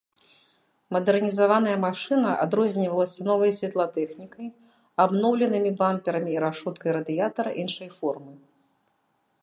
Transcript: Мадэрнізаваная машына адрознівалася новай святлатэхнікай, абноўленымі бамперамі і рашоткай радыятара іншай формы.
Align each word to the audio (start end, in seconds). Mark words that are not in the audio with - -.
Мадэрнізаваная 0.95 1.75
машына 1.87 2.29
адрознівалася 2.45 3.21
новай 3.29 3.51
святлатэхнікай, 3.59 4.47
абноўленымі 5.05 5.71
бамперамі 5.83 6.31
і 6.37 6.43
рашоткай 6.49 6.91
радыятара 6.99 7.51
іншай 7.65 7.89
формы. 8.01 8.33